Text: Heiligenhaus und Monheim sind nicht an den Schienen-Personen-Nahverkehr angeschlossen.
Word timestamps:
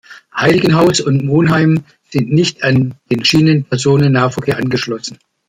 Heiligenhaus 0.35 0.99
und 0.99 1.23
Monheim 1.23 1.83
sind 2.09 2.31
nicht 2.33 2.63
an 2.63 2.95
den 3.11 3.23
Schienen-Personen-Nahverkehr 3.23 4.57
angeschlossen. 4.57 5.19